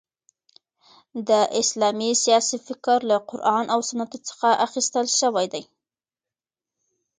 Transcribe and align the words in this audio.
د 1.27 1.31
اسلامی 1.61 2.11
سیاسي 2.23 2.57
فکر 2.67 2.97
له 3.09 3.17
قران 3.29 3.65
او 3.73 3.79
سنتو 3.89 4.17
څخه 4.29 4.49
اخیستل 4.65 5.05
سوی 5.21 5.45
دي. 5.53 5.63